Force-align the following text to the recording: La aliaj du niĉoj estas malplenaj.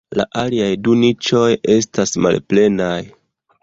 La 0.19 0.23
aliaj 0.43 0.69
du 0.87 0.95
niĉoj 1.03 1.53
estas 1.77 2.19
malplenaj. 2.27 2.99